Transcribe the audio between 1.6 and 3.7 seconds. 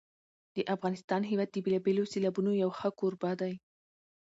بېلابېلو سیلابونو یو ښه کوربه دی.